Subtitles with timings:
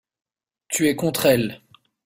[0.69, 1.61] Tu es contre elles.